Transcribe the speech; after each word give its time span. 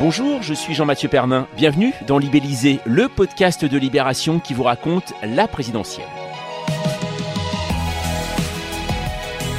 Bonjour, 0.00 0.42
je 0.42 0.54
suis 0.54 0.74
Jean-Mathieu 0.74 1.08
Pernin. 1.08 1.46
Bienvenue 1.56 1.92
dans 2.06 2.18
Libellisé, 2.18 2.80
le 2.86 3.08
podcast 3.08 3.64
de 3.64 3.78
Libération 3.78 4.40
qui 4.40 4.54
vous 4.54 4.62
raconte 4.62 5.12
la 5.22 5.46
présidentielle. 5.46 6.06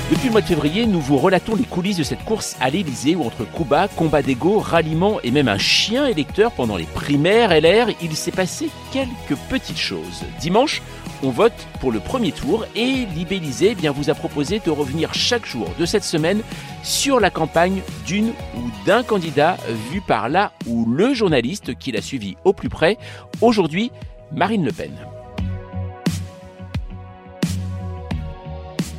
Depuis 0.09 0.25
le 0.25 0.32
mois 0.32 0.41
de 0.41 0.46
février, 0.46 0.86
nous 0.86 1.00
vous 1.00 1.18
relatons 1.18 1.55
les 1.55 1.64
coulisses 1.64 1.98
de 1.98 2.04
cette 2.04 2.23
course 2.23 2.57
à 2.59 2.70
l'Élysée 2.70 3.16
où 3.16 3.23
entre 3.23 3.46
Cuba, 3.46 3.88
combat 3.88 4.21
d'ego, 4.21 4.59
ralliement 4.59 5.20
et 5.23 5.32
même 5.32 5.48
un 5.48 5.57
chien 5.57 6.07
électeur 6.07 6.52
pendant 6.52 6.77
les 6.77 6.86
primaires 6.86 7.50
LR, 7.50 7.93
il 8.02 8.15
s'est 8.15 8.31
passé 8.31 8.70
quelques 8.91 9.39
petites 9.50 9.79
choses. 9.79 10.23
Dimanche, 10.39 10.81
on 11.24 11.30
vote 11.30 11.68
pour 11.80 11.92
le 11.92 12.00
premier 12.00 12.32
tour 12.32 12.66
et 12.76 13.05
Libellisé 13.16 13.76
bien, 13.76 13.92
vous 13.92 14.10
a 14.10 14.14
proposé 14.14 14.60
de 14.60 14.70
revenir 14.70 15.14
chaque 15.14 15.46
jour 15.46 15.68
de 15.80 15.86
cette 15.86 16.04
semaine 16.04 16.42
sur 16.84 17.20
la 17.20 17.30
campagne 17.30 17.82
d'une 18.05 18.30
ou 18.30 18.86
d'un 18.86 19.04
candidat 19.04 19.58
vu 19.91 20.02
par 20.02 20.30
là 20.30 20.52
ou 20.67 20.86
le 20.86 21.14
journaliste 21.14 21.76
qui 21.76 21.91
l'a 21.91 22.02
suivi 22.02 22.36
au 22.44 22.54
plus 22.54 22.70
près. 22.70 22.98
Aujourd'hui, 23.41 23.91
Marine 24.31 24.66
Le 24.66 24.72
Pen. 24.72 25.12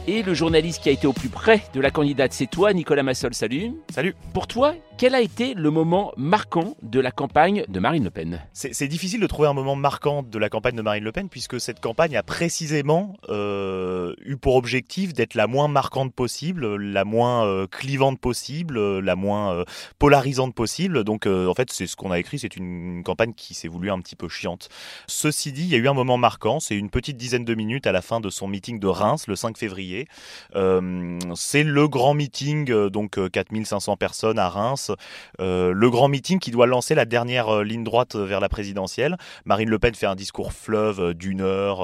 Et 0.07 0.23
le 0.23 0.35
journaliste 0.35 0.83
qui 0.83 0.91
a 0.91 0.93
été 0.93 1.07
au 1.07 1.15
plus 1.15 1.31
près 1.31 1.63
de 1.73 1.81
la 1.81 1.91
candidate, 1.91 2.35
c'est 2.35 2.47
toi, 2.47 2.75
Nicolas 2.75 3.03
Massol. 3.03 3.33
Salut. 3.33 3.73
Salut. 3.91 4.15
Pour 4.35 4.47
toi, 4.47 4.75
quel 4.99 5.15
a 5.15 5.23
été 5.23 5.55
le 5.55 5.71
moment 5.71 6.13
marquant 6.19 6.77
de 6.83 7.01
la 7.01 7.11
campagne 7.11 7.65
de 7.69 7.81
Marine 7.81 8.05
Le 8.05 8.11
Pen? 8.11 8.43
C'est 8.53 8.87
difficile 8.87 9.21
de 9.21 9.27
trouver 9.27 9.49
un 9.49 9.55
moment 9.55 9.77
marquant 9.77 10.23
de 10.23 10.39
la 10.39 10.51
campagne 10.51 10.77
de 10.77 10.83
Marine 10.83 11.05
Le 11.05 11.11
Pen 11.11 11.31
puisque 11.31 11.59
cette 11.59 11.81
campagne 11.81 12.19
a 12.19 12.23
précisément 12.23 13.17
euh, 13.31 14.15
eu 14.27 14.37
pour 14.37 14.57
objectif 14.57 15.15
d'être 15.15 15.35
la 15.35 15.47
moins 15.47 15.69
marquante 15.69 16.13
possible, 16.13 16.77
la 16.77 17.05
moins 17.07 17.47
euh, 17.47 17.67
clivante 17.67 18.21
possible, 18.21 18.99
la 18.99 19.17
moins 19.17 19.55
euh, 19.55 19.65
polarisante 19.99 20.55
possible. 20.55 21.03
Donc 21.03 21.27
en 21.27 21.55
fait, 21.55 21.73
c'est 21.73 21.87
ce 21.87 21.97
qu'on 21.97 22.11
a 22.11 22.19
écrit, 22.19 22.39
c'est 22.39 22.57
une, 22.57 23.03
campagne 23.05 23.33
qui 23.33 23.55
s'est 23.55 23.69
voulue 23.69 23.91
un 23.91 24.01
petit 24.01 24.17
peu 24.17 24.29
chiante. 24.29 24.69
Ceci 25.07 25.51
dit, 25.53 25.63
il 25.63 25.69
y 25.69 25.75
a 25.75 25.79
eu 25.79 25.89
un 25.89 25.95
moment 25.95 26.19
marquant, 26.19 26.61
c'est 26.61 26.77
une 26.77 26.91
petite 26.91 27.17
dizaine 27.17 27.45
de 27.45 27.55
minutes 27.55 27.87
à 27.87 27.93
la 27.93 28.03
fin 28.03 28.21
de 28.21 28.29
son 28.29 28.49
meeting 28.49 28.79
de 28.79 28.87
Reims 28.87 29.27
le 29.29 29.35
5 29.35 29.57
février. 29.57 29.94
C'est 31.35 31.63
le 31.63 31.89
grand 31.89 32.15
meeting, 32.15 32.89
donc 32.89 33.19
4500 33.31 33.97
personnes 33.97 34.39
à 34.39 34.49
Reims 34.49 34.91
euh, 35.41 35.73
le 35.73 35.91
grand 35.91 36.09
meeting 36.09 36.39
qui 36.39 36.51
doit 36.51 36.67
lancer 36.67 36.95
la 36.95 37.05
dernière 37.05 37.49
euh, 37.49 37.65
ligne 37.65 37.85
droite 37.85 38.17
vers 38.17 38.41
la 38.41 38.49
présidentielle. 38.49 39.17
Marine 39.45 39.69
Le 39.69 39.79
Pen 39.79 39.95
fait 39.95 40.07
un 40.07 40.15
discours 40.15 40.53
fleuve 40.53 41.15
d'une 41.15 41.41
heure 41.41 41.81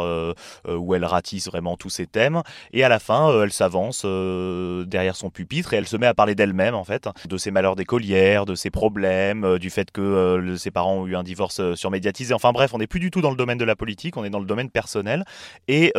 où 0.69 0.95
elle 0.95 1.05
ratisse 1.05 1.47
vraiment 1.47 1.77
tous 1.77 1.91
ses 1.91 2.07
thèmes. 2.07 2.43
Et 2.73 2.85
à 2.85 2.89
la 2.89 2.99
fin, 2.99 3.43
elle 3.43 3.53
s'avance 3.53 4.05
derrière 4.05 5.17
son 5.17 5.31
pupitre 5.31 5.73
et 5.75 5.77
elle 5.77 5.87
se 5.87 5.97
met 5.97 6.07
à 6.07 6.15
parler 6.15 6.35
d'elle-même, 6.35 6.75
en 6.75 6.85
fait, 6.85 7.09
de 7.29 7.37
ses 7.37 7.51
malheurs 7.51 7.77
d'écolière, 7.77 8.47
de 8.47 8.55
ses 8.55 8.71
problèmes, 8.71 9.59
du 9.59 9.71
fait 9.71 9.91
que 9.91 10.57
ses 10.59 10.71
parents 10.71 10.95
ont 10.95 11.07
eu 11.07 11.17
un 11.17 11.23
divorce 11.23 11.75
surmédiatisé. 11.75 12.35
Enfin 12.35 12.53
bref, 12.53 12.73
on 12.75 12.79
n'est 12.79 12.87
plus 12.87 13.01
du 13.01 13.11
tout 13.11 13.21
dans 13.21 13.31
le 13.31 13.37
domaine 13.37 13.59
de 13.59 13.65
la 13.65 13.77
politique, 13.77 14.17
on 14.17 14.25
est 14.25 14.31
dans 14.31 14.41
le 14.41 14.47
domaine 14.47 14.71
personnel. 14.71 15.25
Et 15.69 15.93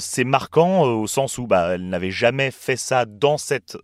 c'est 0.00 0.24
marquant 0.24 0.82
au 0.82 1.06
sens 1.06 1.38
où 1.38 1.39
bah, 1.46 1.74
elle 1.74 1.88
n'avait 1.88 2.10
jamais 2.10 2.50
fait 2.50 2.76
ça 2.76 3.04
dans 3.04 3.38
cette 3.38 3.78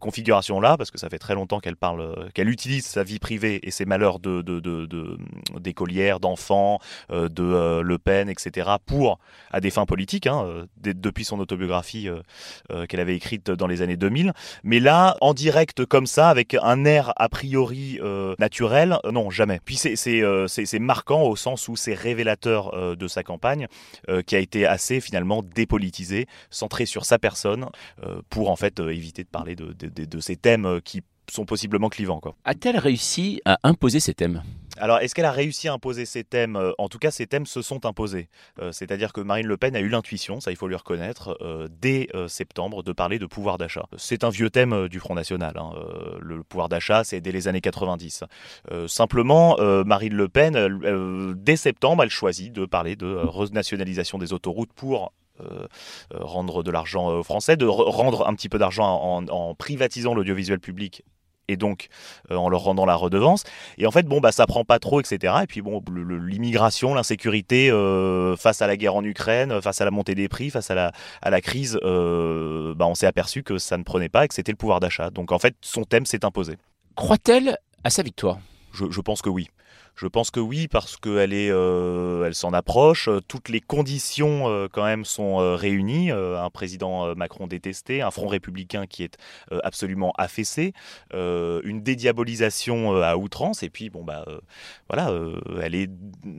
configuration-là, 0.00 0.76
parce 0.76 0.90
que 0.90 0.98
ça 0.98 1.08
fait 1.08 1.18
très 1.18 1.34
longtemps 1.34 1.60
qu'elle 1.60 1.76
parle, 1.76 2.00
euh, 2.00 2.28
qu'elle 2.34 2.48
utilise 2.48 2.86
sa 2.86 3.02
vie 3.02 3.18
privée 3.18 3.60
et 3.62 3.70
ses 3.70 3.84
malheurs 3.84 4.18
de, 4.18 4.42
d'écolière, 5.58 6.20
d'enfants, 6.20 6.78
euh, 7.10 7.28
de 7.28 7.42
euh, 7.42 7.82
Le 7.82 7.98
Pen, 7.98 8.28
etc. 8.28 8.70
pour 8.84 9.18
à 9.50 9.60
des 9.60 9.70
fins 9.70 9.86
politiques, 9.86 10.26
hein, 10.26 10.66
depuis 10.82 11.24
son 11.24 11.40
autobiographie 11.40 12.08
qu'elle 12.88 13.00
avait 13.00 13.16
écrite 13.16 13.50
dans 13.50 13.66
les 13.66 13.82
années 13.82 13.96
2000. 13.96 14.32
Mais 14.62 14.80
là, 14.80 15.16
en 15.20 15.34
direct 15.34 15.84
comme 15.84 16.06
ça, 16.06 16.28
avec 16.28 16.54
un 16.54 16.84
air 16.84 17.12
a 17.16 17.28
priori 17.28 17.98
naturel, 18.38 18.98
non, 19.10 19.30
jamais. 19.30 19.60
Puis 19.64 19.76
c'est, 19.76 20.78
marquant 20.78 21.22
au 21.22 21.36
sens 21.36 21.68
où 21.68 21.76
c'est 21.76 21.94
révélateur 21.94 22.96
de 22.96 23.08
sa 23.08 23.22
campagne, 23.22 23.68
qui 24.26 24.36
a 24.36 24.38
été 24.38 24.66
assez 24.66 25.00
finalement 25.00 25.42
dépolitisée, 25.42 26.26
centrée 26.50 26.86
sur 26.86 27.04
sa 27.04 27.18
personne, 27.18 27.66
pour 28.30 28.50
en 28.50 28.56
fait 28.56 28.80
éviter 28.80 29.24
de 29.24 29.28
parler 29.28 29.56
de, 29.56 29.72
de 29.72 30.20
ces 30.20 30.36
thèmes 30.36 30.80
qui 30.84 31.02
sont 31.30 31.44
possiblement 31.44 31.88
clivants. 31.88 32.20
A-t-elle 32.44 32.78
réussi 32.78 33.40
à 33.44 33.58
imposer 33.62 34.00
ces 34.00 34.14
thèmes? 34.14 34.42
Alors, 34.80 34.98
est-ce 35.00 35.14
qu'elle 35.14 35.24
a 35.24 35.32
réussi 35.32 35.66
à 35.68 35.72
imposer 35.72 36.06
ces 36.06 36.22
thèmes? 36.22 36.56
Euh, 36.56 36.72
En 36.78 36.88
tout 36.88 36.98
cas, 36.98 37.10
ces 37.10 37.26
thèmes 37.26 37.46
se 37.46 37.62
sont 37.62 37.84
imposés. 37.84 38.28
Euh, 38.60 38.70
c'est-à-dire 38.70 39.12
que 39.12 39.20
Marine 39.20 39.46
Le 39.46 39.56
Pen 39.56 39.74
a 39.74 39.80
eu 39.80 39.88
l'intuition, 39.88 40.40
ça 40.40 40.52
il 40.52 40.56
faut 40.56 40.68
lui 40.68 40.76
reconnaître, 40.76 41.36
euh, 41.40 41.66
dès 41.80 42.08
septembre, 42.28 42.82
de 42.82 42.92
parler 42.92 43.18
de 43.18 43.26
pouvoir 43.26 43.58
d'achat. 43.58 43.86
C'est 43.96 44.22
un 44.24 44.30
vieux 44.30 44.50
thème 44.50 44.88
du 44.88 45.00
Front 45.00 45.14
National. 45.14 45.54
Hein, 45.56 45.72
le 46.20 46.42
pouvoir 46.42 46.68
d'achat, 46.68 47.02
c'est 47.04 47.20
dès 47.20 47.32
les 47.32 47.48
années 47.48 47.60
90. 47.60 48.24
simplement, 48.86 49.56
Marine 49.84 50.14
Le 50.14 50.28
Pen, 50.28 51.34
dès 51.36 51.56
septembre, 51.56 52.02
elle 52.02 52.10
choisit 52.10 52.52
de 52.52 52.66
parler 52.66 52.96
de 52.96 53.06
renationalisation 53.06 54.18
des 54.18 54.32
autoroutes 54.32 54.72
pour 54.72 55.12
rendre 56.12 56.62
de 56.62 56.70
l'argent 56.70 57.22
français, 57.22 57.56
de 57.56 57.66
rendre 57.66 58.26
un 58.26 58.34
petit 58.34 58.48
peu 58.48 58.58
d'argent 58.58 59.24
en 59.30 59.54
privatisant 59.54 60.14
l'audiovisuel 60.14 60.60
public 60.60 61.02
et 61.48 61.56
donc 61.56 61.88
euh, 62.30 62.36
en 62.36 62.48
leur 62.48 62.60
rendant 62.60 62.86
la 62.86 62.94
redevance. 62.94 63.44
Et 63.78 63.86
en 63.86 63.90
fait, 63.90 64.06
bon, 64.06 64.20
bah, 64.20 64.32
ça 64.32 64.46
prend 64.46 64.64
pas 64.64 64.78
trop, 64.78 65.00
etc. 65.00 65.34
Et 65.42 65.46
puis, 65.46 65.62
bon, 65.62 65.82
l'immigration, 65.90 66.94
l'insécurité 66.94 67.70
euh, 67.70 68.36
face 68.36 68.62
à 68.62 68.66
la 68.66 68.76
guerre 68.76 68.94
en 68.94 69.04
Ukraine, 69.04 69.60
face 69.60 69.80
à 69.80 69.84
la 69.84 69.90
montée 69.90 70.14
des 70.14 70.28
prix, 70.28 70.50
face 70.50 70.70
à 70.70 70.74
la, 70.74 70.92
à 71.22 71.30
la 71.30 71.40
crise, 71.40 71.78
euh, 71.82 72.74
bah, 72.74 72.86
on 72.86 72.94
s'est 72.94 73.06
aperçu 73.06 73.42
que 73.42 73.58
ça 73.58 73.76
ne 73.78 73.82
prenait 73.82 74.08
pas 74.08 74.24
et 74.24 74.28
que 74.28 74.34
c'était 74.34 74.52
le 74.52 74.56
pouvoir 74.56 74.80
d'achat. 74.80 75.10
Donc, 75.10 75.32
en 75.32 75.38
fait, 75.38 75.56
son 75.62 75.84
thème 75.84 76.06
s'est 76.06 76.24
imposé. 76.24 76.56
Croit-elle 76.94 77.56
à 77.84 77.90
sa 77.90 78.02
victoire? 78.02 78.38
Je 78.72 79.00
pense 79.00 79.22
que 79.22 79.30
oui. 79.30 79.48
Je 79.98 80.06
pense 80.06 80.30
que 80.30 80.38
oui, 80.38 80.68
parce 80.68 80.96
qu'elle 80.96 81.32
est, 81.32 81.50
euh, 81.50 82.24
elle 82.24 82.34
s'en 82.36 82.52
approche. 82.52 83.08
Toutes 83.26 83.48
les 83.48 83.60
conditions 83.60 84.48
euh, 84.48 84.68
quand 84.70 84.84
même 84.84 85.04
sont 85.04 85.40
euh, 85.40 85.56
réunies. 85.56 86.12
un 86.12 86.50
président 86.50 87.16
Macron 87.16 87.48
détesté, 87.48 88.00
un 88.00 88.12
front 88.12 88.28
républicain 88.28 88.86
qui 88.86 89.02
est 89.02 89.16
absolument 89.64 90.12
affaissé, 90.16 90.72
une 91.12 91.82
dédiabolisation 91.82 93.02
à 93.02 93.16
outrance. 93.16 93.62
Et 93.62 93.70
puis 93.70 93.90
bon 93.90 94.04
bah 94.04 94.24
voilà, 94.88 95.10
elle 95.60 95.74
est, 95.74 95.90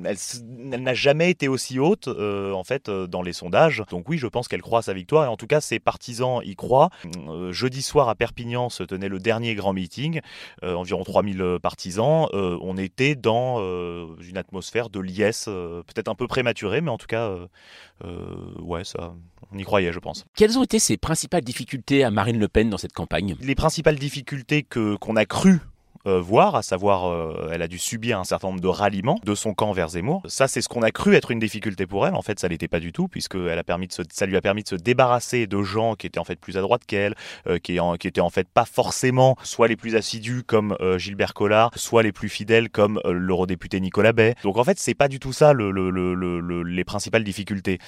elle, 0.06 0.84
n'a 0.84 0.94
jamais 0.94 1.30
été 1.30 1.48
aussi 1.48 1.80
haute 1.80 2.08
en 2.08 2.64
fait 2.64 2.90
dans 2.90 3.22
les 3.22 3.34
sondages. 3.34 3.84
Donc 3.90 4.08
oui, 4.08 4.18
je 4.18 4.28
pense 4.28 4.48
qu'elle 4.48 4.62
croit 4.62 4.80
à 4.80 4.84
sa 4.84 4.94
victoire. 4.94 5.26
Et 5.26 5.28
en 5.28 5.38
tout 5.38 5.48
cas, 5.48 5.62
ses 5.62 5.80
partisans 5.80 6.42
y 6.44 6.56
croient. 6.56 6.90
jeudi 7.52 7.82
soir 7.82 8.10
à 8.10 8.16
Perpignan 8.16 8.70
se 8.70 8.84
tenait 8.84 9.10
le 9.10 9.20
dernier 9.20 9.56
grand 9.56 9.74
meeting, 9.74 10.22
environ 10.64 11.04
3000 11.04 11.58
partisans. 11.62 12.28
on 12.34 12.78
était 12.78 13.16
dans 13.16 13.49
euh, 13.58 14.16
une 14.22 14.38
atmosphère 14.38 14.90
de 14.90 15.00
liesse, 15.00 15.46
euh, 15.48 15.82
peut-être 15.84 16.08
un 16.08 16.16
peu 16.16 16.28
prématurée, 16.28 16.82
mais 16.82 16.92
en 16.92 16.98
tout 16.98 17.08
cas, 17.08 17.36
euh, 18.04 18.36
ouais, 18.60 18.84
ça, 18.84 19.16
on 19.52 19.58
y 19.58 19.64
croyait, 19.64 19.92
je 19.92 20.00
pense. 20.00 20.26
Quelles 20.36 20.58
ont 20.60 20.64
été 20.64 20.80
ses 20.80 20.98
principales 20.98 21.44
difficultés 21.44 22.04
à 22.04 22.12
Marine 22.12 22.40
Le 22.40 22.48
Pen 22.48 22.70
dans 22.70 22.78
cette 22.78 22.94
campagne? 22.94 23.36
Les 23.42 23.56
principales 23.56 23.98
difficultés 23.98 24.64
que 24.64 24.96
qu'on 24.98 25.16
a 25.16 25.26
cru 25.26 25.60
voir, 26.18 26.56
à 26.56 26.64
savoir 26.64 27.08
euh, 27.08 27.50
elle 27.52 27.62
a 27.62 27.68
dû 27.68 27.78
subir 27.78 28.20
un 28.20 28.24
certain 28.24 28.48
nombre 28.48 28.62
de 28.62 28.68
ralliements 28.68 29.20
de 29.24 29.36
son 29.36 29.54
camp 29.54 29.72
vers 29.72 29.90
Zemmour. 29.90 30.22
Ça, 30.26 30.48
c'est 30.48 30.62
ce 30.62 30.70
qu'on 30.70 30.82
a 30.82 30.92
cru 30.92 31.16
être 31.16 31.32
une 31.32 31.40
difficulté 31.40 31.86
pour 31.86 32.08
elle. 32.08 32.16
En 32.16 32.22
fait, 32.22 32.40
ça 32.40 32.48
l'était 32.48 32.68
pas 32.68 32.80
du 32.80 32.92
tout, 32.92 33.08
puisque 33.08 33.36
elle 33.36 33.60
a 33.60 33.64
permis 33.64 33.88
de 33.88 33.94
ça 33.94 34.26
lui 34.26 34.38
a 34.38 34.42
permis 34.42 34.64
de 34.64 34.68
se 34.68 34.76
débarrasser 34.76 35.48
de 35.48 35.62
gens 35.62 35.96
qui 35.96 36.08
étaient 36.08 36.20
en 36.20 36.24
fait 36.24 36.40
plus 36.40 36.58
à 36.58 36.62
droite 36.62 36.82
qu'elle, 36.88 37.16
euh, 37.48 37.60
qui, 37.60 37.78
qui 38.00 38.08
étaient 38.08 38.22
en 38.22 38.30
fait 38.30 38.48
pas 38.48 38.66
forcément 38.66 39.36
soit 39.44 39.68
les 39.68 39.76
plus 39.76 39.96
assidus 39.96 40.44
comme 40.44 40.76
Gilbert 40.98 41.34
Collard, 41.34 41.72
soit 41.76 42.04
les 42.04 42.12
plus 42.12 42.30
fidèles 42.30 42.70
comme 42.70 43.02
l'eurodéputé 43.06 43.80
Nicolas 43.80 44.14
Bay. 44.14 44.36
Donc 44.44 44.58
en 44.58 44.64
fait, 44.64 44.80
c'est 44.80 44.94
pas 44.94 45.08
du 45.08 45.20
tout 45.20 45.34
ça 45.34 45.54
le, 45.54 45.72
le, 45.72 46.64
les 46.64 46.84
principales 46.84 47.24
difficultés. 47.24 47.80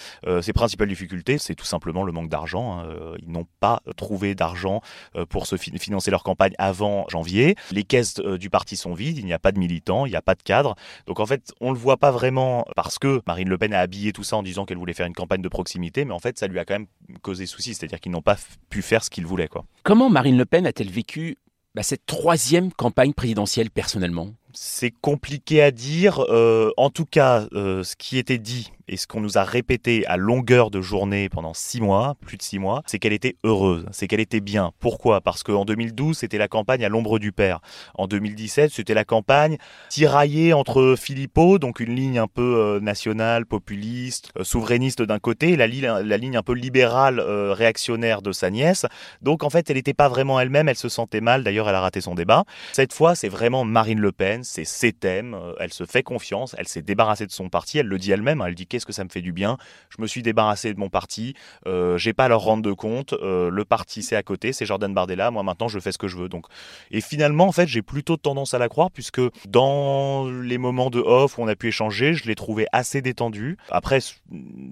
ces 0.41 0.53
principales 0.53 0.88
difficultés, 0.88 1.38
c'est 1.38 1.55
tout 1.55 1.65
simplement 1.65 2.03
le 2.03 2.11
manque 2.11 2.29
d'argent. 2.29 2.79
Hein. 2.79 3.15
Ils 3.21 3.31
n'ont 3.31 3.47
pas 3.59 3.81
trouvé 3.95 4.35
d'argent 4.35 4.81
pour 5.29 5.47
se 5.47 5.55
financer 5.57 6.11
leur 6.11 6.23
campagne 6.23 6.53
avant 6.57 7.06
janvier. 7.09 7.56
Les 7.71 7.83
caisses 7.83 8.11
euh, 8.19 8.38
du 8.38 8.50
parti 8.50 8.75
sont 8.75 8.94
vides, 8.94 9.18
il 9.18 9.25
n'y 9.25 9.34
a 9.34 9.40
pas 9.40 9.52
de 9.52 9.60
militants, 9.60 10.06
il 10.06 10.10
n'y 10.10 10.16
a 10.16 10.22
pas 10.22 10.36
de 10.36 10.44
cadre. 10.44 10.75
Donc 11.08 11.19
en 11.19 11.25
fait, 11.25 11.54
on 11.62 11.69
ne 11.69 11.74
le 11.74 11.80
voit 11.80 11.98
pas 11.98 12.12
vraiment 12.12 12.66
parce 12.75 13.00
que 13.00 13.22
Marine 13.28 13.50
Le 13.50 13.58
Pen 13.58 13.74
a 13.74 13.80
habillé 13.80 14.13
tout 14.13 14.24
ça 14.24 14.38
en 14.38 14.44
disant 14.44 14.66
qu'elle 14.66 14.78
voulait 14.78 14.94
faire 14.94 15.08
une 15.08 15.13
campagne 15.13 15.42
de 15.42 15.50
proximité, 15.50 16.06
mais 16.06 16.13
en 16.13 16.19
fait, 16.19 16.38
ça 16.38 16.48
lui 16.48 16.60
a 16.60 16.66
quand 16.66 16.75
même 16.75 16.88
causé 17.22 17.46
souci, 17.46 17.74
c'est-à-dire 17.74 18.00
qu'ils 18.00 18.12
n'ont 18.12 18.22
pas 18.22 18.38
pu 18.69 18.81
faire 18.81 19.04
ce 19.04 19.10
qu'ils 19.10 19.25
voulaient. 19.25 19.48
Quoi. 19.48 19.66
Comment 19.84 20.10
Marine 20.10 20.38
Le 20.38 20.46
Pen 20.46 20.66
a-t-elle 20.66 20.92
vécu 20.92 21.38
bah, 21.75 21.84
cette 21.84 22.06
troisième 22.06 22.72
campagne 22.74 23.13
présidentielle 23.13 23.69
personnellement? 23.69 24.34
C'est 24.53 24.92
compliqué 24.92 25.62
à 25.62 25.71
dire. 25.71 26.25
Euh, 26.30 26.71
en 26.77 26.89
tout 26.89 27.06
cas, 27.06 27.45
euh, 27.53 27.83
ce 27.83 27.95
qui 27.95 28.18
était 28.18 28.38
dit 28.38 28.71
et 28.88 28.98
ce 28.98 29.07
qu'on 29.07 29.21
nous 29.21 29.38
a 29.38 29.44
répété 29.44 30.06
à 30.07 30.18
longueur 30.18 30.69
de 30.69 30.81
journée 30.81 31.30
pendant 31.30 31.53
six 31.53 31.80
mois, 31.80 32.15
plus 32.19 32.36
de 32.36 32.42
six 32.42 32.59
mois, 32.59 32.81
c'est 32.86 33.00
qu'elle 33.00 33.13
était 33.13 33.38
heureuse, 33.45 33.86
c'est 33.92 34.07
qu'elle 34.07 34.19
était 34.19 34.42
bien. 34.42 34.71
Pourquoi? 34.80 35.21
Parce 35.21 35.44
qu'en 35.44 35.63
2012, 35.63 36.18
c'était 36.18 36.38
la 36.38 36.50
campagne 36.50 36.83
à 36.83 36.89
l'ombre 36.89 37.18
du 37.18 37.31
père. 37.31 37.62
En 37.95 38.07
2017, 38.07 38.71
c'était 38.71 38.94
la 38.94 39.06
campagne 39.06 39.57
tiraillée 39.89 40.51
entre 40.51 40.95
Philippot, 40.98 41.57
donc 41.57 41.80
une 41.80 41.95
ligne 41.95 42.19
un 42.19 42.27
peu 42.27 42.57
euh, 42.57 42.80
nationale, 42.81 43.45
populiste, 43.45 44.31
souverainiste 44.42 45.01
d'un 45.01 45.19
côté, 45.19 45.51
et 45.51 45.56
la, 45.56 45.68
la, 45.68 46.18
ligne 46.18 46.36
un 46.36 46.44
peu 46.44 46.53
libérale, 46.53 47.21
réactionnaire 47.21 48.21
de 48.21 48.33
sa 48.33 48.50
nièce. 48.50 48.86
Donc 49.21 49.44
en 49.44 49.50
fait, 49.50 49.69
elle 49.69 49.77
n'était 49.77 49.94
pas 49.94 50.09
vraiment 50.09 50.39
elle-même, 50.39 50.68
elle 50.68 50.75
se 50.75 50.89
sentait 50.89 51.21
mal. 51.21 51.44
D'ailleurs, 51.44 51.69
elle 51.69 51.75
a 51.75 51.81
raté 51.81 52.01
son 52.01 52.15
débat. 52.15 52.44
Cette 52.74 52.94
fois, 52.94 53.15
c'est 53.15 53.30
vraiment 53.30 53.63
Marine 53.63 54.00
Le 54.00 54.12
Pen 54.12 54.40
c'est 54.43 54.65
ses 54.65 54.93
thèmes, 54.93 55.33
euh, 55.33 55.53
elle 55.59 55.73
se 55.73 55.85
fait 55.85 56.03
confiance, 56.03 56.55
elle 56.57 56.67
s'est 56.67 56.81
débarrassée 56.81 57.25
de 57.25 57.31
son 57.31 57.49
parti, 57.49 57.77
elle 57.77 57.88
le 57.88 57.97
dit 57.97 58.11
elle-même, 58.11 58.41
hein, 58.41 58.45
elle 58.47 58.55
dit 58.55 58.67
qu'est-ce 58.67 58.85
que 58.85 58.93
ça 58.93 59.03
me 59.03 59.09
fait 59.09 59.21
du 59.21 59.31
bien, 59.31 59.57
je 59.89 60.01
me 60.01 60.07
suis 60.07 60.21
débarrassé 60.21 60.73
de 60.73 60.79
mon 60.79 60.89
parti, 60.89 61.33
euh, 61.67 61.97
j'ai 61.97 62.13
pas 62.13 62.25
à 62.25 62.27
leur 62.27 62.41
rendre 62.41 62.63
de 62.63 62.73
compte, 62.73 63.13
euh, 63.13 63.49
le 63.49 63.65
parti 63.65 64.03
c'est 64.03 64.15
à 64.15 64.23
côté, 64.23 64.53
c'est 64.53 64.65
Jordan 64.65 64.93
Bardella, 64.93 65.31
moi 65.31 65.43
maintenant 65.43 65.67
je 65.67 65.79
fais 65.79 65.91
ce 65.91 65.97
que 65.97 66.07
je 66.07 66.17
veux. 66.17 66.29
Donc, 66.29 66.45
et 66.91 67.01
finalement 67.01 67.47
en 67.47 67.51
fait 67.51 67.67
j'ai 67.67 67.81
plutôt 67.81 68.17
tendance 68.17 68.53
à 68.53 68.59
la 68.59 68.69
croire 68.69 68.91
puisque 68.91 69.21
dans 69.47 70.29
les 70.29 70.57
moments 70.57 70.89
de 70.89 70.99
off 70.99 71.38
où 71.38 71.41
on 71.41 71.47
a 71.47 71.55
pu 71.55 71.67
échanger, 71.67 72.13
je 72.13 72.25
l'ai 72.25 72.35
trouvé 72.35 72.65
assez 72.71 73.01
détendu. 73.01 73.57
Après, 73.69 73.99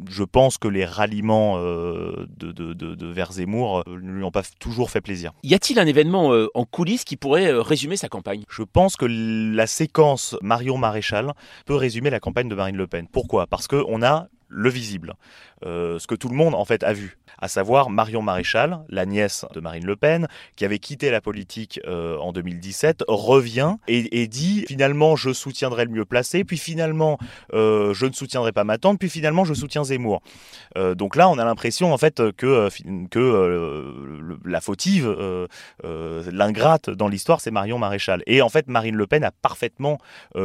je 0.10 0.24
pense 0.24 0.58
que 0.58 0.68
les 0.68 0.86
ralliements 0.86 1.60
de, 1.60 2.28
de, 2.28 2.74
de, 2.74 2.96
de 2.96 3.08
vers 3.08 3.32
Zemmour 3.34 3.84
ne 3.88 4.12
lui 4.12 4.24
ont 4.24 4.32
pas 4.32 4.44
toujours 4.60 4.90
fait 4.90 5.02
plaisir. 5.02 5.34
Y 5.44 5.54
a-t-il 5.54 5.80
un 5.80 5.88
événement 5.88 6.34
en 6.54 6.66
coulisses 6.66 7.04
qui 7.04 7.18
pourrait 7.18 7.52
résumer 7.52 7.98
sa 7.98 8.10
campagne? 8.10 8.44
Je 8.50 8.64
pense 8.64 8.96
que 8.96 9.06
la 9.60 9.68
séquence 9.68 10.38
Marion 10.42 10.78
Maréchal 10.78 11.34
peut 11.66 11.76
résumer 11.76 12.10
la 12.10 12.22
campagne 12.22 12.48
de 12.48 12.56
Marine 12.56 12.78
Le 12.78 12.88
Pen. 12.88 13.08
Pourquoi? 13.12 13.46
Parce 13.46 13.68
qu'on 13.68 14.02
a 14.02 14.30
le 14.50 14.70
visible, 14.70 15.14
euh, 15.66 16.00
ce 16.00 16.08
que 16.08 16.16
tout 16.16 16.30
le 16.30 16.36
monde 16.36 16.56
en 16.56 16.66
fait 16.66 16.84
a 16.84 16.94
vu, 16.94 17.18
à 17.38 17.48
savoir 17.48 17.90
Marion 17.90 18.22
Maréchal, 18.22 18.80
la 18.90 19.06
nièce 19.06 19.46
de 19.54 19.60
Marine 19.60 19.86
Le 19.86 19.96
Pen, 19.96 20.28
qui 20.56 20.66
avait 20.66 20.80
quitté 20.80 21.12
la 21.12 21.22
politique 21.22 21.80
euh, 21.86 22.18
en 22.18 22.32
2017, 22.32 23.04
revient 23.08 23.76
et, 23.88 24.28
dit 24.28 24.66
finalement 24.68 25.16
je 25.16 25.34
soutiendrai 25.34 25.86
le 25.86 25.92
mieux 25.92 26.06
placé, 26.06 26.44
puis 26.44 26.58
finalement 26.58 27.18
euh, 27.54 27.94
je 27.94 28.06
ne 28.06 28.14
soutiendrai 28.14 28.52
pas 28.52 28.64
ma 28.64 28.78
tante, 28.78 29.00
puis 29.00 29.10
finalement 29.10 29.44
je 29.44 29.54
soutiens 29.54 29.84
Zemmour. 29.84 30.22
donc 30.96 31.16
là 31.16 31.30
on 31.30 31.38
a 31.38 31.46
l'impression 31.46 31.94
en 31.94 31.98
fait 31.98 32.22
que, 32.38 32.70
que 33.10 34.40
la 34.46 34.62
fautive, 34.62 35.16
l'ingrate 35.84 36.90
dans 36.90 37.08
l'histoire 37.08 37.42
c'est 37.42 37.52
Marion 37.52 37.78
Maréchal. 37.78 38.24
Et 38.28 38.42
en 38.42 38.50
fait 38.50 38.68
Marine 38.68 38.96
Le 38.96 39.08
Pen 39.08 39.24
a 39.24 39.32
parfaitement 39.32 40.00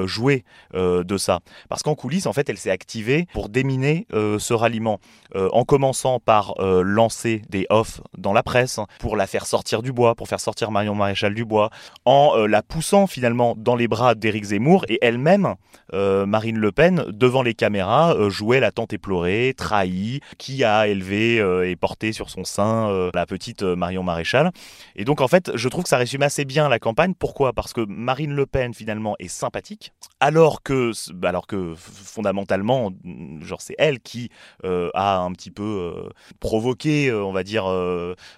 joué 0.05 0.45
de 0.73 1.17
ça, 1.17 1.41
parce 1.69 1.83
qu'en 1.83 1.95
coulisses 1.95 2.27
en 2.27 2.33
fait 2.33 2.49
elle 2.49 2.59
s'est 2.59 2.71
activée 2.71 3.27
pour 3.33 3.49
déminer 3.49 3.94
euh, 4.13 4.39
ce 4.39 4.55
ralliement, 4.55 4.99
euh, 5.35 5.49
en 5.53 5.65
commençant 5.65 6.21
par 6.21 6.55
euh, 6.59 6.83
lancer 6.83 7.43
des 7.49 7.67
offs 7.71 8.01
dans 8.17 8.33
la 8.33 8.43
presse 8.43 8.81
pour 8.99 9.17
la 9.17 9.27
faire 9.27 9.47
sortir 9.47 9.83
du 9.83 9.93
bois, 9.93 10.15
pour 10.15 10.29
faire 10.29 10.41
sortir 10.41 10.71
Marion 10.71 10.95
Maréchal 10.95 11.35
du 11.35 11.45
bois, 11.45 11.71
en 12.05 12.47
la 12.47 12.63
poussant 12.63 13.07
finalement 13.07 13.55
dans 13.57 13.77
les 13.77 13.89
bras 13.89 14.15
d'Éric 14.15 14.45
Zemmour 14.45 14.85
et 14.89 14.99
elle-même, 15.03 15.55
Marine 15.93 16.59
Le 16.59 16.73
Pen, 16.73 17.05
devant 17.09 17.43
les 17.43 17.55
caméras, 17.55 18.15
jouait 18.29 18.61
la 18.61 18.73
tante 18.73 18.93
éplorée, 18.93 19.55
trahie, 19.57 20.21
qui 20.39 20.65
a 20.65 20.89
élevé 20.89 21.37
et 21.69 21.77
porté 21.77 22.13
sur 22.13 22.31
son 22.31 22.45
sein 22.45 23.11
la 23.15 23.27
petite 23.27 23.63
Marion 23.63 24.03
Maréchal. 24.03 24.51
Et 24.97 25.05
donc 25.05 25.21
en 25.21 25.29
fait, 25.29 25.53
je 25.55 25.69
trouve 25.69 25.85
que 25.85 25.89
ça 25.89 25.99
résume 25.99 26.23
assez 26.23 26.45
bien 26.45 26.69
la 26.69 26.79
campagne. 26.79 27.15
Pourquoi? 27.15 27.53
Parce 27.53 27.73
que 27.73 27.85
Marine 27.89 28.35
Le 28.35 28.47
Pen 28.47 28.75
finalement 28.75 29.15
est 29.19 29.29
sympathique, 29.29 29.93
alors 30.21 30.63
que, 30.63 30.93
alors 31.25 31.47
que 31.47 31.75
fondamentalement, 31.77 32.93
genre 33.41 33.61
c'est 33.61 33.77
elle 33.85 34.01
qui 34.01 34.31
euh, 34.65 34.91
a 34.95 35.19
un 35.19 35.33
petit 35.33 35.51
peu 35.51 35.63
euh, 35.63 36.09
provoqué, 36.41 37.09
euh, 37.09 37.25
on 37.25 37.33
va 37.33 37.43
dire, 37.43 37.65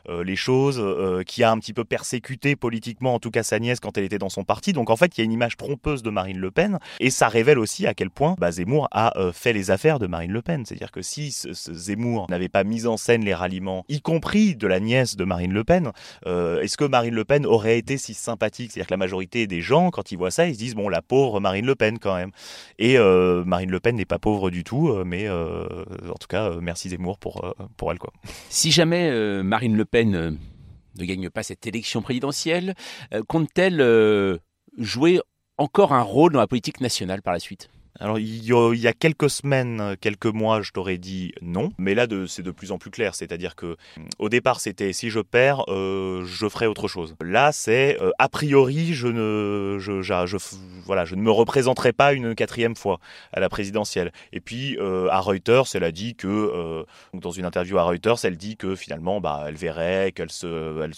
les 0.08 0.36
choses, 0.36 0.82
qui 1.26 1.42
a 1.42 1.50
un 1.50 1.58
petit 1.58 1.72
peu 1.72 1.84
persécuté 1.84 2.56
politiquement, 2.56 3.14
en 3.14 3.18
tout 3.18 3.30
cas 3.30 3.42
sa 3.42 3.58
nièce, 3.58 3.80
quand 3.80 3.96
elle 3.98 4.04
était 4.04 4.18
dans 4.18 4.28
son 4.28 4.44
parti. 4.44 4.72
Donc 4.72 4.90
en 4.90 4.96
fait, 4.96 5.16
il 5.16 5.20
y 5.20 5.22
a 5.22 5.24
une 5.24 5.32
image 5.32 5.56
trompeuse 5.56 6.02
de 6.02 6.10
Marine 6.10 6.38
Le 6.38 6.50
Pen, 6.50 6.78
et 7.00 7.10
ça 7.10 7.28
révèle 7.28 7.58
aussi 7.58 7.86
à 7.86 7.94
quel 7.94 8.10
point 8.10 8.34
bah, 8.38 8.50
Zemmour 8.50 8.88
a 8.90 9.12
fait 9.32 9.52
les 9.52 9.70
affaires 9.70 9.98
de 9.98 10.06
Marine 10.06 10.32
Le 10.32 10.42
Pen. 10.42 10.64
C'est-à-dire 10.64 10.90
que 10.90 11.02
si 11.02 11.30
Zemmour 11.30 12.26
n'avait 12.30 12.48
pas 12.48 12.64
mis 12.64 12.86
en 12.86 12.96
scène 12.96 13.24
les 13.24 13.34
ralliements, 13.34 13.84
y 13.88 14.00
compris 14.00 14.56
de 14.56 14.66
la 14.66 14.80
nièce 14.80 15.16
de 15.16 15.24
Marine 15.24 15.52
Le 15.52 15.64
Pen, 15.64 15.92
est-ce 16.26 16.76
que 16.76 16.84
Marine 16.84 17.14
Le 17.14 17.24
Pen 17.24 17.46
aurait 17.46 17.78
été 17.78 17.98
si 17.98 18.14
sympathique? 18.14 18.72
C'est-à-dire 18.72 18.88
que 18.88 18.94
la 18.94 18.98
majorité 18.98 19.46
des 19.46 19.60
gens, 19.60 19.90
quand 19.90 20.12
ils 20.12 20.18
voient 20.18 20.30
ça, 20.30 20.46
ils 20.46 20.54
se 20.54 20.58
disent 20.58 20.74
bon, 20.74 20.88
la 20.88 21.02
pauvre 21.02 21.40
Marine 21.40 21.66
Le 21.66 21.74
Pen 21.74 21.98
quand 21.98 22.14
même. 22.14 22.30
Et 22.78 22.98
Marine 22.98 23.70
Le 23.70 23.80
Pen 23.80 23.96
n'est 23.96 24.04
pas 24.04 24.18
pauvre 24.18 24.50
du 24.50 24.64
tout, 24.64 24.94
mais 25.04 25.28
en 25.36 26.18
tout 26.18 26.28
cas, 26.28 26.50
euh, 26.50 26.60
merci 26.60 26.88
Zemmour 26.88 27.18
pour, 27.18 27.44
euh, 27.44 27.52
pour 27.76 27.90
elle. 27.92 27.98
Si 28.50 28.70
jamais 28.70 29.10
Marine 29.42 29.76
Le 29.76 29.84
Pen 29.84 30.38
ne 30.98 31.04
gagne 31.04 31.30
pas 31.30 31.42
cette 31.42 31.66
élection 31.66 32.02
présidentielle, 32.02 32.74
compte-t-elle 33.28 34.40
jouer 34.78 35.20
encore 35.58 35.92
un 35.92 36.02
rôle 36.02 36.32
dans 36.32 36.40
la 36.40 36.46
politique 36.46 36.80
nationale 36.80 37.22
par 37.22 37.32
la 37.32 37.40
suite? 37.40 37.70
Alors 38.00 38.18
il 38.18 38.44
y, 38.44 38.88
a, 38.88 38.92
quelques 38.92 39.30
semaines, 39.30 39.96
quelques 40.00 40.26
mois, 40.26 40.62
je 40.62 40.72
t'aurais 40.72 40.98
dit 40.98 41.32
non, 41.42 41.72
mais 41.78 41.94
là 41.94 42.06
c'est 42.26 42.42
de 42.42 42.50
plus 42.50 42.72
en 42.72 42.78
plus 42.78 42.90
clair. 42.90 43.14
C'est-à-dire 43.14 43.54
que 43.54 43.76
mm, 43.96 44.02
au 44.18 44.28
départ 44.28 44.60
c'était 44.60 44.92
si 44.92 45.10
je 45.10 45.20
perds, 45.20 45.64
euh, 45.68 46.24
je 46.26 46.48
ferai 46.48 46.66
autre 46.66 46.88
chose. 46.88 47.14
Là 47.22 47.52
c'est 47.52 48.00
euh, 48.00 48.10
a 48.18 48.28
priori 48.28 48.92
je 48.92 49.08
ne, 49.08 49.78
je, 49.78 50.36
voilà, 50.84 51.04
je 51.04 51.14
ne 51.14 51.22
me 51.22 51.30
représenterai 51.30 51.92
pas 51.92 52.12
une 52.12 52.34
quatrième 52.34 52.76
fois 52.76 52.98
à 53.32 53.40
la 53.40 53.48
présidentielle. 53.48 54.12
Et 54.32 54.40
puis 54.40 54.76
euh, 54.78 55.08
à 55.10 55.20
Reuters, 55.20 55.64
elle 55.74 55.84
a 55.84 55.92
dit 55.92 56.14
que 56.14 56.84
dans 57.14 57.30
une 57.30 57.44
interview 57.44 57.78
à 57.78 57.84
Reuters, 57.84 58.24
elle 58.24 58.36
dit 58.36 58.56
que 58.56 58.74
finalement 58.74 59.20
bah 59.20 59.44
elle 59.48 59.56
verrait 59.56 60.12
qu'elle 60.12 60.30
se, 60.30 60.82
elle, 60.82 60.92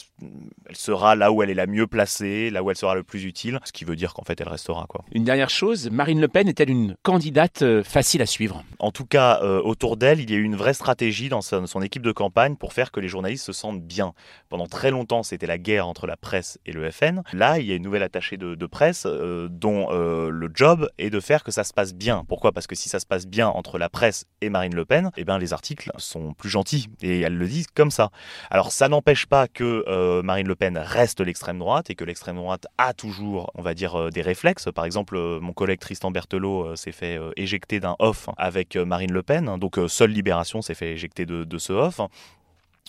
elle, 0.67 0.77
sera 0.77 1.15
là 1.15 1.33
où 1.33 1.43
elle 1.43 1.51
est 1.51 1.55
la 1.55 1.67
mieux 1.67 1.87
placée, 1.87 2.51
là 2.51 2.63
où 2.63 2.71
elle 2.71 2.77
sera 2.77 2.95
le 2.95 3.03
plus 3.03 3.25
utile, 3.25 3.61
ce 3.65 3.73
qui 3.73 3.85
veut 3.85 3.97
dire 3.97 4.15
qu'en 4.15 4.25
fait 4.25 4.41
elle 4.41 4.49
restera 4.49 4.87
quoi. 4.89 5.05
Une 5.13 5.25
dernière 5.25 5.51
chose, 5.51 5.91
Marine 5.91 6.21
Le 6.21 6.29
Pen 6.29 6.49
est-elle 6.49 6.71
une 6.71 6.88
candidate 7.03 7.63
euh, 7.63 7.83
facile 7.83 8.23
à 8.23 8.27
suivre. 8.27 8.65
En 8.79 8.91
tout 8.91 9.07
cas, 9.07 9.41
euh, 9.43 9.61
autour 9.63 9.97
d'elle, 9.97 10.21
il 10.21 10.31
y 10.31 10.35
a 10.35 10.37
eu 10.37 10.43
une 10.43 10.57
vraie 10.57 10.75
stratégie 10.75 11.29
dans 11.29 11.41
son, 11.41 11.83
équipe 11.83 12.03
de 12.03 12.13
campagne 12.13 12.57
pour 12.57 12.73
faire 12.73 12.91
que 12.91 13.01
les 13.01 13.09
journalistes 13.09 13.45
se 13.45 13.53
sentent 13.53 13.83
bien. 13.83 14.13
Pendant 14.49 14.67
très 14.67 14.91
longtemps, 14.91 15.23
c'était 15.23 15.47
la 15.47 15.59
guerre 15.59 15.87
entre 15.87 16.07
la 16.07 16.17
presse 16.17 16.59
et 16.67 16.73
le 16.73 16.91
FN. 16.91 17.23
Là, 17.33 17.59
il 17.59 17.67
y 17.67 17.73
a 17.73 17.75
une 17.75 17.83
nouvelle 17.83 18.03
attachée 18.03 18.37
de, 18.37 18.67
presse 18.67 19.05
euh, 19.07 19.49
dont 19.51 19.89
le 19.91 20.51
job 20.55 20.89
est 20.99 21.11
de 21.11 21.21
faire 21.21 21.43
que 21.43 21.51
ça 21.51 21.65
se 21.65 21.73
passe 21.73 21.95
bien. 21.95 22.25
Pourquoi? 22.29 22.53
Parce 22.53 22.67
que 22.67 22.75
si 22.75 22.89
ça 22.89 23.01
se 23.01 23.07
passe 23.07 23.27
bien 23.27 23.49
entre 23.49 23.79
la 23.79 23.89
presse 23.89 24.27
et 24.41 24.51
Marine 24.51 24.75
Le 24.75 24.85
Pen, 24.85 25.11
eh 25.17 25.25
ben, 25.25 25.39
les 25.39 25.53
articles 25.53 25.91
sont 25.97 26.35
plus 26.35 26.51
gentils 26.51 26.89
et 27.03 27.21
elles 27.21 27.37
le 27.37 27.47
disent 27.47 27.69
comme 27.75 27.91
ça. 27.91 28.11
Alors 28.51 28.73
ça 28.73 28.89
n'empêche 28.89 29.27
pas 29.27 29.49
que 29.49 30.21
Marine 30.23 30.49
Le 30.49 30.55
Pen 30.55 30.79
reste 30.79 31.21
l'extrême 31.21 31.59
droite 31.59 31.91
et 31.91 31.95
que 31.95 32.05
l'extrême 32.05 32.37
droite 32.37 32.67
a 32.77 32.93
toujours, 32.93 33.51
on 33.55 33.63
va 33.63 33.75
dire, 33.75 34.11
des 34.11 34.23
réflexes. 34.23 34.69
Par 34.75 34.85
exemple, 34.85 35.19
mon 35.41 35.53
collègue 35.53 35.81
Tristan 35.81 36.11
Berthelot 36.11 36.77
s'est 36.79 36.93
fait 36.93 37.19
euh, 37.19 37.33
éjecter 37.37 37.81
d'un 37.81 37.97
off 37.99 38.29
avec 38.39 38.77
euh, 38.77 38.85
Marine 38.85 39.13
Le 39.13 39.23
Pen. 39.23 39.59
Donc 39.59 39.79
euh, 39.79 39.89
seule 39.89 40.11
Libération 40.11 40.63
s'est 40.63 40.75
fait 40.75 40.93
éjecter 40.93 41.27
de, 41.27 41.59
ce 41.59 41.73
off 41.73 42.01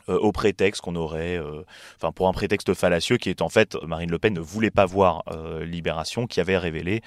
au 0.08 0.32
prétexte 0.32 0.82
qu'on 0.82 0.96
aurait, 0.96 1.40
enfin 1.96 2.12
pour 2.12 2.28
un 2.28 2.34
prétexte 2.34 2.74
fallacieux 2.74 3.18
qui 3.18 3.30
est 3.30 3.44
en 3.44 3.50
fait 3.50 3.76
Marine 3.84 4.10
Le 4.10 4.18
Pen 4.18 4.34
ne 4.34 4.40
voulait 4.40 4.72
pas 4.72 4.88
voir 4.88 5.24
Libération 5.62 6.26
qui 6.26 6.40
avait 6.40 6.58
révélé 6.58 7.02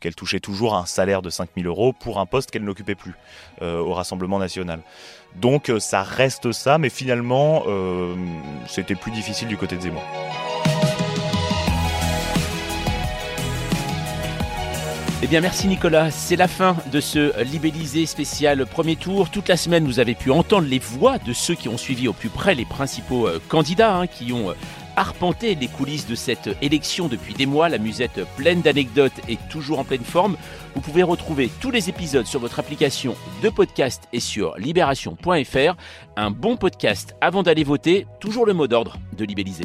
qu'elle 0.00 0.14
touchait 0.14 0.40
toujours 0.40 0.74
un 0.74 0.86
salaire 0.86 1.20
de 1.20 1.28
5000 1.28 1.66
euros 1.66 1.92
pour 1.92 2.18
un 2.18 2.24
poste 2.24 2.50
qu'elle 2.50 2.64
n'occupait 2.64 2.94
plus 2.94 3.12
au 3.60 3.92
Rassemblement 3.92 4.38
national. 4.38 4.80
Donc 5.34 5.70
ça 5.80 6.02
reste 6.02 6.52
ça, 6.52 6.78
mais 6.78 6.88
finalement 6.88 7.64
c'était 8.66 8.94
plus 8.94 9.12
difficile 9.12 9.48
du 9.48 9.58
côté 9.58 9.76
de 9.76 9.82
Zemmour. 9.82 10.04
Eh 15.22 15.28
bien 15.28 15.40
merci 15.40 15.66
Nicolas, 15.66 16.10
c'est 16.10 16.36
la 16.36 16.46
fin 16.46 16.76
de 16.92 17.00
ce 17.00 17.42
libellisé 17.42 18.04
spécial 18.04 18.66
premier 18.66 18.96
tour. 18.96 19.30
Toute 19.30 19.48
la 19.48 19.56
semaine 19.56 19.86
vous 19.86 19.98
avez 19.98 20.14
pu 20.14 20.30
entendre 20.30 20.68
les 20.68 20.78
voix 20.78 21.16
de 21.16 21.32
ceux 21.32 21.54
qui 21.54 21.70
ont 21.70 21.78
suivi 21.78 22.06
au 22.06 22.12
plus 22.12 22.28
près 22.28 22.54
les 22.54 22.66
principaux 22.66 23.26
euh, 23.26 23.40
candidats, 23.48 23.96
hein, 23.96 24.06
qui 24.06 24.34
ont 24.34 24.50
euh, 24.50 24.54
arpenté 24.94 25.54
les 25.54 25.68
coulisses 25.68 26.06
de 26.06 26.14
cette 26.14 26.50
élection 26.60 27.08
depuis 27.08 27.32
des 27.32 27.46
mois. 27.46 27.70
La 27.70 27.78
musette 27.78 28.20
pleine 28.36 28.60
d'anecdotes 28.60 29.18
et 29.26 29.38
toujours 29.48 29.78
en 29.78 29.84
pleine 29.84 30.04
forme. 30.04 30.36
Vous 30.74 30.82
pouvez 30.82 31.02
retrouver 31.02 31.50
tous 31.60 31.70
les 31.70 31.88
épisodes 31.88 32.26
sur 32.26 32.40
votre 32.40 32.58
application 32.58 33.16
de 33.42 33.48
podcast 33.48 34.02
et 34.12 34.20
sur 34.20 34.54
libération.fr. 34.58 35.76
Un 36.16 36.30
bon 36.30 36.58
podcast 36.58 37.16
avant 37.22 37.42
d'aller 37.42 37.64
voter, 37.64 38.06
toujours 38.20 38.44
le 38.44 38.52
mot 38.52 38.66
d'ordre 38.66 38.98
de 39.16 39.24
libelliser. 39.24 39.64